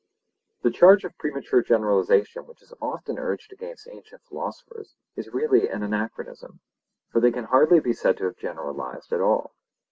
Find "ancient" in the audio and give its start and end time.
3.87-4.23